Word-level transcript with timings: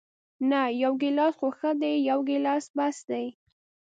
نه، 0.49 0.61
یو 0.83 0.93
ګیلاس 1.01 1.33
خو 1.39 1.47
ښه 1.57 1.71
دی، 1.81 1.93
یو 2.09 2.19
ګیلاس 2.29 2.65
بس 2.75 2.97
دی. 3.09 3.25